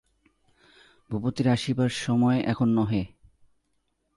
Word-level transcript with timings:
ভূপতির 1.09 1.47
আসিবার 1.47 1.89
সময় 1.89 2.39
এখন 2.43 2.67
নহে। 2.69 3.03